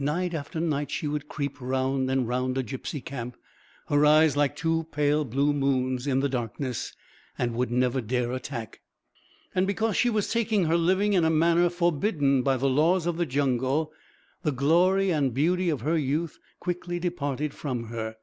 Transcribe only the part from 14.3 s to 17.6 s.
the glory and beauty of her youth quickly departed